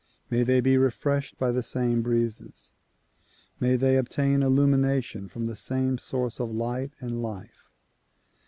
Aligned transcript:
May 0.31 0.41
they 0.41 0.61
be 0.61 0.79
refreshed 0.79 1.37
by 1.37 1.51
the 1.51 1.61
same 1.61 2.01
breezes. 2.01 2.73
May 3.59 3.75
they 3.75 3.97
obtain 3.97 4.41
illumination 4.41 5.27
from 5.27 5.45
the 5.45 5.55
same 5.55 5.99
source 5.99 6.39
of 6.39 6.49
light 6.49 6.93
and 6.99 7.21
life. 7.21 7.69